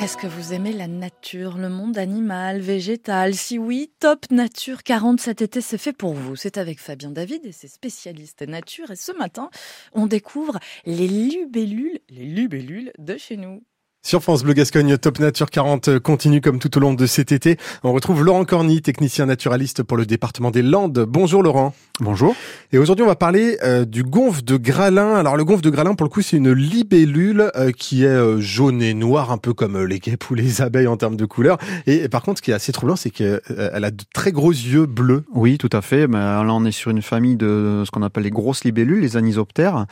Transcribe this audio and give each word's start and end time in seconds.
Est-ce 0.00 0.16
que 0.16 0.26
vous 0.26 0.54
aimez 0.54 0.72
la 0.72 0.86
nature, 0.88 1.58
le 1.58 1.68
monde 1.68 1.98
animal, 1.98 2.60
végétal? 2.60 3.34
Si 3.34 3.58
oui, 3.58 3.92
Top 4.00 4.30
Nature 4.30 4.82
40 4.82 5.20
cet 5.20 5.42
été, 5.42 5.60
c'est 5.60 5.76
fait 5.76 5.92
pour 5.92 6.14
vous. 6.14 6.36
C'est 6.36 6.56
avec 6.56 6.80
Fabien 6.80 7.10
David 7.10 7.44
et 7.44 7.52
ses 7.52 7.68
spécialistes 7.68 8.40
nature. 8.40 8.90
Et 8.90 8.96
ce 8.96 9.12
matin, 9.12 9.50
on 9.92 10.06
découvre 10.06 10.58
les 10.86 11.06
libellules, 11.06 12.00
les 12.08 12.24
libellules 12.24 12.92
de 12.98 13.18
chez 13.18 13.36
nous. 13.36 13.62
Sur 14.02 14.22
France 14.22 14.42
Bleu 14.44 14.54
Gascogne, 14.54 14.96
Top 14.96 15.18
Nature 15.18 15.50
40 15.50 15.98
continue 15.98 16.40
comme 16.40 16.58
tout 16.58 16.74
au 16.78 16.80
long 16.80 16.94
de 16.94 17.04
cet 17.04 17.32
été. 17.32 17.58
On 17.84 17.92
retrouve 17.92 18.24
Laurent 18.24 18.46
Corny, 18.46 18.80
technicien 18.80 19.26
naturaliste 19.26 19.82
pour 19.82 19.98
le 19.98 20.06
département 20.06 20.50
des 20.50 20.62
Landes. 20.62 21.04
Bonjour 21.06 21.42
Laurent. 21.42 21.74
Bonjour. 22.00 22.34
Et 22.72 22.78
aujourd'hui, 22.78 23.02
on 23.04 23.08
va 23.08 23.14
parler 23.14 23.58
euh, 23.62 23.84
du 23.84 24.02
gonf 24.02 24.42
de 24.42 24.56
Gralin. 24.56 25.16
Alors 25.16 25.36
le 25.36 25.44
gonf 25.44 25.60
de 25.60 25.68
Gralin, 25.68 25.94
pour 25.94 26.04
le 26.04 26.08
coup, 26.08 26.22
c'est 26.22 26.38
une 26.38 26.50
libellule 26.50 27.50
euh, 27.56 27.72
qui 27.72 28.04
est 28.04 28.08
euh, 28.08 28.40
jaune 28.40 28.80
et 28.80 28.94
noire, 28.94 29.30
un 29.30 29.36
peu 29.36 29.52
comme 29.52 29.78
les 29.84 29.98
guêpes 29.98 30.30
ou 30.30 30.34
les 30.34 30.62
abeilles 30.62 30.86
en 30.86 30.96
termes 30.96 31.16
de 31.16 31.26
couleur. 31.26 31.58
Et, 31.86 32.08
par 32.08 32.22
contre, 32.22 32.38
ce 32.38 32.42
qui 32.42 32.52
est 32.52 32.54
assez 32.54 32.72
troublant, 32.72 32.96
c'est 32.96 33.10
qu'elle 33.10 33.42
a 33.50 33.90
de 33.90 34.02
très 34.14 34.32
gros 34.32 34.50
yeux 34.50 34.86
bleus. 34.86 35.24
Oui, 35.34 35.58
tout 35.58 35.68
à 35.74 35.82
fait. 35.82 36.06
Ben, 36.06 36.42
là, 36.42 36.54
on 36.54 36.64
est 36.64 36.72
sur 36.72 36.90
une 36.90 37.02
famille 37.02 37.36
de 37.36 37.82
ce 37.84 37.90
qu'on 37.90 38.02
appelle 38.02 38.24
les 38.24 38.30
grosses 38.30 38.64
libellules, 38.64 39.00
les 39.00 39.18
anisoptères. 39.18 39.84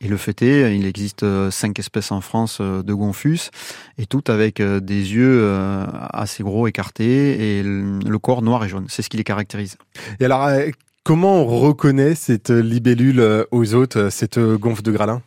Et 0.00 0.06
le 0.06 0.16
fait 0.16 0.42
est, 0.42 0.76
il 0.76 0.86
existe 0.86 1.24
cinq 1.50 1.80
espèces 1.80 2.12
en 2.12 2.20
France 2.20 2.60
de 2.60 2.94
gonfus 2.94 3.50
et 3.98 4.06
toutes 4.06 4.30
avec 4.30 4.60
euh, 4.60 4.80
des 4.80 5.14
yeux 5.14 5.40
euh, 5.42 5.86
assez 6.12 6.42
gros, 6.42 6.66
écartés, 6.66 7.58
et 7.58 7.62
le 7.62 8.18
corps 8.18 8.42
noir 8.42 8.64
et 8.64 8.68
jaune. 8.68 8.86
C'est 8.88 9.02
ce 9.02 9.08
qui 9.08 9.16
les 9.16 9.24
caractérise. 9.24 9.76
Et 10.20 10.24
alors, 10.24 10.46
euh, 10.46 10.68
comment 11.04 11.42
on 11.42 11.46
reconnaît 11.46 12.14
cette 12.14 12.50
libellule 12.50 13.46
aux 13.50 13.74
autres, 13.74 14.10
cette 14.10 14.38
gonfle 14.38 14.82
de 14.82 14.92
Gralin 14.92 15.22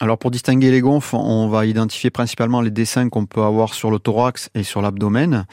alors 0.00 0.18
pour 0.18 0.32
distinguer 0.32 0.72
les 0.72 0.80
gonfles, 0.80 1.14
on 1.14 1.46
va 1.46 1.64
identifier 1.64 2.10
principalement 2.10 2.60
les 2.60 2.72
dessins 2.72 3.08
qu'on 3.08 3.26
peut 3.26 3.42
avoir 3.42 3.72
sur 3.72 3.88
le 3.88 4.00
thorax 4.00 4.50
et 4.56 4.64
sur 4.64 4.82
l'abdomen. 4.82 5.46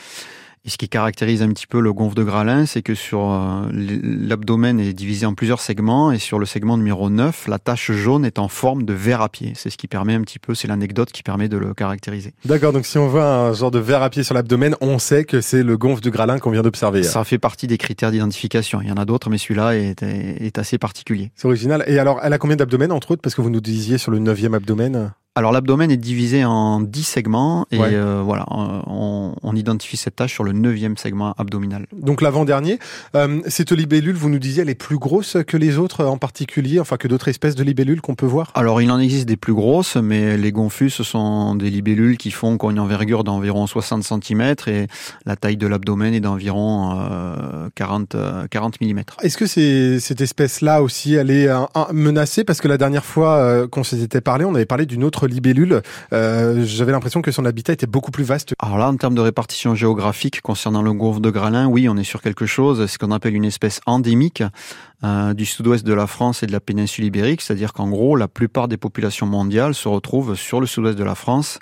Et 0.66 0.70
ce 0.70 0.77
qui 0.77 0.90
caractérise 0.90 1.41
un 1.41 1.49
petit 1.49 1.68
peu 1.68 1.80
le 1.80 1.94
gonfle 1.94 2.16
de 2.16 2.23
Gralin, 2.23 2.66
c'est 2.66 2.81
que 2.81 2.94
sur 2.94 3.31
euh, 3.31 3.66
l'abdomen 3.72 4.80
est 4.80 4.94
divisé 4.94 5.25
en 5.25 5.34
plusieurs 5.34 5.61
segments 5.61 6.11
et 6.11 6.20
sur 6.20 6.38
le 6.38 6.45
segment 6.45 6.78
numéro 6.78 7.09
9, 7.09 7.47
la 7.47 7.59
tache 7.59 7.92
jaune 7.92 8.25
est 8.25 8.39
en 8.39 8.50
forme 8.50 8.84
de 8.84 8.94
verre 8.94 9.22
à 9.22 9.30
pied. 9.30 9.53
C'est 9.56 9.69
ce 9.69 9.78
qui 9.78 9.88
permet 9.88 10.16
un 10.16 10.22
petit 10.22 10.39
peu, 10.39 10.56
c'est 10.56 10.67
l'anecdote 10.67 11.11
qui 11.11 11.23
permet 11.23 11.47
de 11.47 11.58
le 11.58 11.73
caractériser. 11.73 12.34
D'accord, 12.44 12.73
donc 12.73 12.86
si 12.86 12.97
on 12.97 13.08
voit 13.08 13.25
un 13.25 13.53
genre 13.53 13.72
de 13.72 13.80
verre 13.80 14.03
à 14.03 14.09
pied 14.09 14.23
sur 14.23 14.36
l'abdomen, 14.36 14.75
on 14.81 15.00
sait 15.00 15.23
que 15.23 15.39
c'est 15.39 15.64
le 15.64 15.78
gonfle 15.78 16.02
de 16.02 16.09
Gralin 16.09 16.39
qu'on 16.39 16.52
vient 16.52 16.62
d'observer. 16.62 17.03
Ça 17.03 17.23
fait 17.23 17.39
partie 17.39 17.67
des 17.67 17.78
critères 17.78 18.12
d'identification. 18.12 18.81
Il 18.81 18.89
y 18.89 18.91
en 18.91 18.97
a 18.97 19.06
d'autres, 19.06 19.30
mais 19.30 19.38
celui-là 19.38 19.75
est, 19.78 20.03
est, 20.03 20.58
assez 20.58 20.78
particulier. 20.78 21.31
C'est 21.36 21.47
original. 21.47 21.84
Et 21.88 22.00
alors, 22.00 22.19
elle 22.22 22.34
a 22.34 22.38
combien 22.38 22.58
d'abdomen 22.58 22.91
entre 22.91 23.12
autres? 23.12 23.22
Parce 23.22 23.36
que 23.36 23.41
vous 23.41 23.50
nous 23.50 23.62
disiez 23.62 23.97
sur 23.97 24.12
le 24.12 24.19
neuvième 24.19 24.53
abdomen 24.53 25.14
alors 25.35 25.52
l'abdomen 25.52 25.89
est 25.89 25.97
divisé 25.97 26.44
en 26.44 26.81
10 26.81 27.03
segments 27.03 27.66
et 27.72 27.80
euh, 27.80 28.22
voilà, 28.23 28.45
on, 28.49 29.55
identifie 29.55 29.97
cette 29.97 30.16
tâche 30.16 30.33
sur 30.33 30.44
le 30.44 30.53
neuvième 30.53 30.95
segment 30.95 31.33
abdominal. 31.38 31.85
Donc 31.91 32.22
l'avant-dernier, 32.22 32.80
euh, 33.16 33.41
cette 33.47 33.72
libellule, 33.72 34.16
vous 34.16 34.30
nous 34.30 34.39
disiez, 34.39 34.61
elle 34.61 34.69
est 34.69 34.75
plus 34.75 34.97
grosse 34.97 35.38
que 35.45 35.57
les 35.57 35.77
autres 35.77 36.05
en 36.05 36.17
particulier, 36.17 36.80
enfin 36.80 36.97
que 36.97 37.07
d'autres 37.07 37.27
espèces 37.27 37.55
de 37.55 37.63
libellules 37.63 38.00
qu'on 38.00 38.16
peut 38.16 38.25
voir? 38.25 38.52
Alors 38.55 38.81
il 38.81 38.89
en 38.91 39.00
existe 39.00 39.27
des 39.27 39.38
plus 39.38 39.53
grosses, 39.53 39.95
mais 39.97 40.38
les 40.38 40.52
gonfus, 40.52 40.91
ce 40.91 41.03
sont 41.03 41.55
des 41.55 41.69
libellules 41.69 42.17
qui 42.17 42.31
font 42.31 42.57
une 42.69 42.80
envergure 42.80 43.23
d'environ 43.23 43.67
60 43.67 44.03
cm 44.03 44.55
et 44.67 44.88
la 45.25 45.35
taille 45.35 45.57
de 45.57 45.67
l'abdomen 45.67 46.13
est 46.13 46.19
d'environ 46.19 46.97
40, 47.75 48.16
40 48.50 48.81
mm. 48.81 49.02
Est-ce 49.22 49.38
que 49.38 50.00
cette 50.00 50.22
espèce-là 50.22 50.81
aussi, 50.81 51.16
elle 51.16 51.31
est 51.31 51.50
menacée? 51.91 52.44
Parce 52.44 52.61
que 52.61 52.67
la 52.67 52.77
dernière 52.77 53.05
fois 53.05 53.38
euh, 53.38 53.67
qu'on 53.67 53.83
s'était 53.83 54.22
parlé, 54.22 54.45
on 54.45 54.55
avait 54.55 54.66
parlé 54.66 54.85
d'une 54.85 55.03
autre 55.03 55.19
libellule, 55.28 55.81
euh, 56.14 56.64
j'avais 56.66 56.92
l'impression 56.92 57.22
que 57.22 57.31
son 57.31 57.45
habitat 57.45 57.73
était 57.73 57.88
beaucoup 57.88 58.12
plus 58.12 58.23
vaste. 58.23 58.53
Alors 58.59 58.78
là, 58.78 58.88
en 58.88 58.95
termes 58.95 59.16
de 59.16 59.22
répartition 59.22 59.75
géographique 59.75 60.42
concernant 60.42 60.81
le 60.81 60.94
gonfle 60.94 61.22
de 61.22 61.30
Gralin, 61.30 61.67
oui, 61.67 61.88
on 61.89 61.98
est 61.98 62.03
sur 62.03 62.22
quelque 62.22 62.45
chose, 62.45 62.86
ce 62.86 62.98
qu'on 62.98 63.12
appelle 63.12 63.36
une 63.36 63.45
espèce 63.45 63.81
endémique 63.86 64.44
euh, 65.03 65.34
du 65.34 65.45
sud-ouest 65.45 65.86
de 65.86 65.94
la 65.94 66.08
France 66.08 66.44
et 66.44 66.47
de 66.47 66.52
la 66.52 66.59
péninsule 66.59 67.06
ibérique, 67.06 67.41
c'est-à-dire 67.41 67.74
qu'en 67.74 67.90
gros, 67.90 68.16
la 68.16 68.28
plupart 68.28 68.68
des 68.68 68.78
populations 68.78 69.25
mondiales 69.25 69.74
se 69.74 69.88
retrouvent 69.88 70.35
sur 70.35 70.59
le 70.59 70.68
sud-ouest 70.68 70.97
de 70.97 71.03
la 71.03 71.16
France 71.16 71.59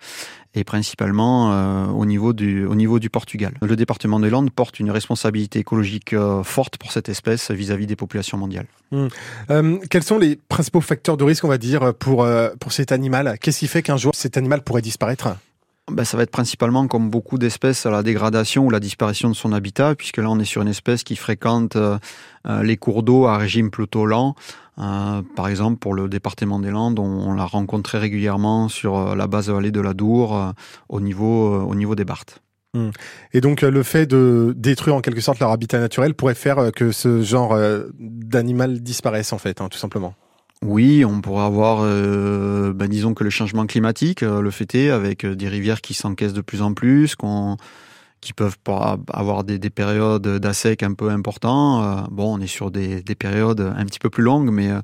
et 0.57 0.63
principalement 0.63 1.53
euh, 1.53 1.85
au, 1.87 2.05
niveau 2.05 2.33
du, 2.33 2.65
au 2.65 2.75
niveau 2.75 2.99
du 2.99 3.09
Portugal. 3.09 3.53
Le 3.61 3.75
département 3.75 4.19
des 4.19 4.29
Landes 4.29 4.49
porte 4.49 4.79
une 4.79 4.89
responsabilité 4.89 5.59
écologique 5.59 6.13
euh, 6.13 6.43
forte 6.43 6.77
pour 6.77 6.91
cette 6.91 7.09
espèce 7.09 7.51
vis-à-vis 7.51 7.85
des 7.85 7.95
populations 7.95 8.37
mondiales. 8.37 8.67
Hum. 8.91 9.09
Euh, 9.51 9.77
quels 9.89 10.03
sont 10.03 10.17
les 10.17 10.35
principaux 10.35 10.81
facteurs 10.81 11.17
de 11.17 11.23
risque, 11.23 11.43
on 11.43 11.49
va 11.49 11.57
dire, 11.57 11.93
pour, 11.93 12.27
pour 12.59 12.71
cet 12.71 12.91
animal? 12.91 13.37
Qu'est-ce 13.39 13.59
qui 13.59 13.67
fait 13.67 13.83
qu'un 13.83 13.97
jour 13.97 14.13
cet 14.15 14.37
animal 14.37 14.63
pourrait 14.63 14.81
disparaître? 14.81 15.29
Ben, 15.91 16.03
ça 16.03 16.17
va 16.17 16.23
être 16.23 16.31
principalement, 16.31 16.87
comme 16.87 17.09
beaucoup 17.09 17.37
d'espèces, 17.37 17.85
la 17.85 18.03
dégradation 18.03 18.65
ou 18.65 18.69
la 18.69 18.79
disparition 18.79 19.29
de 19.29 19.35
son 19.35 19.53
habitat, 19.53 19.95
puisque 19.95 20.17
là, 20.17 20.29
on 20.29 20.39
est 20.39 20.45
sur 20.45 20.61
une 20.61 20.67
espèce 20.67 21.03
qui 21.03 21.15
fréquente 21.15 21.77
les 22.45 22.77
cours 22.77 23.03
d'eau 23.03 23.25
à 23.25 23.37
régime 23.37 23.69
plutôt 23.69 24.05
lent, 24.05 24.35
euh, 24.79 25.21
par 25.35 25.47
exemple, 25.47 25.77
pour 25.79 25.93
le 25.93 26.07
département 26.07 26.59
des 26.59 26.69
Landes, 26.69 26.99
on, 26.99 27.33
l'a 27.33 27.45
rencontré 27.45 27.97
régulièrement 27.97 28.69
sur 28.69 28.97
euh, 28.97 29.15
la 29.15 29.27
base 29.27 29.49
vallée 29.49 29.71
de 29.71 29.81
la 29.81 29.93
Dour, 29.93 30.35
euh, 30.35 30.51
au, 30.89 30.99
niveau, 30.99 31.61
au 31.61 31.75
niveau 31.75 31.95
des 31.95 32.05
Barthes. 32.05 32.41
Hmm. 32.73 32.89
Et 33.33 33.41
donc 33.41 33.61
le 33.61 33.81
fait 33.81 34.05
de 34.05 34.53
détruire 34.55 34.95
en 34.95 35.01
quelque 35.01 35.21
sorte 35.21 35.39
leur 35.39 35.51
habitat 35.51 35.79
naturel 35.79 36.13
pourrait 36.13 36.35
faire 36.35 36.71
que 36.75 36.91
ce 36.91 37.23
genre 37.23 37.57
d'animal 37.97 38.81
disparaisse 38.81 39.31
en 39.31 39.37
fait, 39.37 39.61
hein, 39.61 39.69
tout 39.69 39.77
simplement. 39.77 40.13
Oui, 40.63 41.05
on 41.05 41.21
pourrait 41.21 41.45
avoir, 41.45 41.81
ben, 41.81 42.87
disons 42.87 43.13
que 43.13 43.23
le 43.23 43.29
changement 43.29 43.65
climatique, 43.67 44.21
le 44.21 44.51
fait 44.51 44.73
est, 44.75 44.89
avec 44.89 45.25
des 45.25 45.47
rivières 45.47 45.81
qui 45.81 45.93
s'encaissent 45.93 46.33
de 46.33 46.41
plus 46.41 46.61
en 46.61 46.73
plus, 46.73 47.15
qu'on 47.15 47.57
qui 48.21 48.33
peuvent 48.33 48.57
pas 48.63 48.97
avoir 49.13 49.43
des, 49.43 49.59
des 49.59 49.69
périodes 49.69 50.27
d'assec 50.27 50.83
un 50.83 50.93
peu 50.93 51.09
importants. 51.09 51.83
Euh, 51.83 52.01
bon, 52.11 52.37
on 52.37 52.41
est 52.41 52.47
sur 52.47 52.71
des, 52.71 53.01
des, 53.01 53.15
périodes 53.15 53.61
un 53.61 53.85
petit 53.85 53.99
peu 53.99 54.09
plus 54.09 54.23
longues, 54.23 54.49
mais 54.51 54.69
euh, 54.69 54.81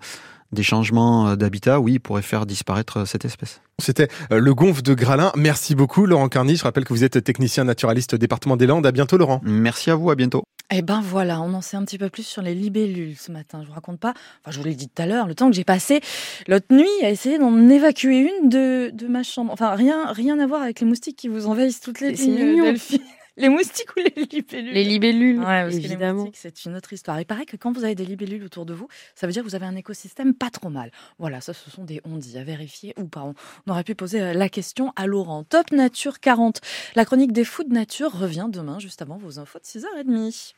des 0.51 0.63
changements 0.63 1.35
d'habitat, 1.35 1.79
oui, 1.79 1.99
pourraient 1.99 2.21
faire 2.21 2.45
disparaître 2.45 3.07
cette 3.07 3.25
espèce. 3.25 3.61
C'était 3.79 4.07
euh, 4.31 4.39
le 4.39 4.53
gonf 4.53 4.83
de 4.83 4.93
Gralin. 4.93 5.31
Merci 5.35 5.75
beaucoup, 5.75 6.05
Laurent 6.05 6.29
Carny. 6.29 6.55
Je 6.55 6.63
rappelle 6.63 6.85
que 6.85 6.93
vous 6.93 7.03
êtes 7.03 7.23
technicien 7.23 7.63
naturaliste 7.63 8.13
au 8.13 8.17
département 8.17 8.55
des 8.55 8.67
Landes. 8.67 8.85
À 8.85 8.91
bientôt, 8.91 9.17
Laurent. 9.17 9.41
Merci 9.43 9.89
à 9.89 9.95
vous. 9.95 10.11
À 10.11 10.15
bientôt. 10.15 10.43
Eh 10.71 10.81
ben 10.81 11.01
voilà, 11.01 11.41
on 11.41 11.53
en 11.53 11.61
sait 11.61 11.77
un 11.77 11.85
petit 11.85 11.97
peu 11.97 12.09
plus 12.09 12.23
sur 12.25 12.41
les 12.41 12.55
libellules 12.55 13.15
ce 13.17 13.31
matin. 13.31 13.61
Je 13.61 13.67
vous 13.67 13.73
raconte 13.73 13.99
pas, 13.99 14.13
enfin 14.41 14.51
je 14.51 14.57
vous 14.57 14.63
l'ai 14.65 14.75
dit 14.75 14.87
tout 14.89 15.01
à 15.01 15.05
l'heure, 15.05 15.27
le 15.27 15.35
temps 15.35 15.49
que 15.49 15.55
j'ai 15.55 15.63
passé 15.63 16.01
l'autre 16.47 16.65
nuit 16.71 16.87
à 17.03 17.09
essayer 17.11 17.37
d'en 17.37 17.69
évacuer 17.69 18.31
une 18.41 18.49
de, 18.49 18.89
de 18.91 19.07
ma 19.07 19.23
chambre. 19.23 19.51
Enfin 19.53 19.75
rien, 19.75 20.11
rien 20.11 20.39
à 20.39 20.47
voir 20.47 20.63
avec 20.63 20.79
les 20.79 20.87
moustiques 20.87 21.17
qui 21.17 21.27
vous 21.27 21.45
envahissent 21.47 21.81
toutes 21.81 21.99
les 21.99 22.13
lignes, 22.13 22.75
les 23.37 23.49
moustiques 23.49 23.89
ou 23.97 23.99
les 23.99 24.25
libellules? 24.25 24.73
Les 24.73 24.83
libellules, 24.83 25.43
évidemment. 25.71 26.27
c'est 26.33 26.65
une 26.65 26.75
autre 26.75 26.93
histoire. 26.93 27.19
Il 27.19 27.25
paraît 27.25 27.45
que 27.45 27.57
quand 27.57 27.71
vous 27.71 27.83
avez 27.83 27.95
des 27.95 28.05
libellules 28.05 28.43
autour 28.43 28.65
de 28.65 28.73
vous, 28.73 28.87
ça 29.15 29.25
veut 29.27 29.33
dire 29.33 29.43
que 29.43 29.47
vous 29.47 29.55
avez 29.55 29.65
un 29.65 29.75
écosystème 29.75 30.33
pas 30.33 30.49
trop 30.49 30.69
mal. 30.69 30.91
Voilà, 31.19 31.41
ça, 31.41 31.53
ce 31.53 31.69
sont 31.71 31.83
des 31.83 31.99
ondits 32.03 32.37
à 32.37 32.43
vérifier 32.43 32.93
ou 32.97 33.05
pas. 33.05 33.23
On 33.23 33.71
aurait 33.71 33.83
pu 33.83 33.95
poser 33.95 34.21
euh, 34.21 34.33
la 34.33 34.49
question 34.49 34.93
à 34.95 35.07
Laurent. 35.07 35.43
Top 35.43 35.71
Nature 35.71 36.19
40. 36.19 36.61
La 36.95 37.05
chronique 37.05 37.31
des 37.31 37.43
fous 37.43 37.63
de 37.63 37.73
nature 37.73 38.11
revient 38.11 38.47
demain, 38.49 38.77
juste 38.79 39.01
avant 39.01 39.17
vos 39.17 39.39
infos 39.39 39.59
de 39.59 39.65
6h30. 39.65 40.51